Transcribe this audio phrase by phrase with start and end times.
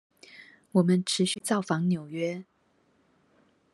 [0.71, 2.45] 我們持續造訪紐約